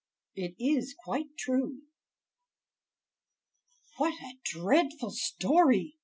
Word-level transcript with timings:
It 0.33 0.55
Is 0.57 0.95
Quite 1.03 1.37
True 1.37 1.81
"What 3.97 4.13
a 4.15 4.39
dreadful 4.43 5.11
story!" 5.11 5.93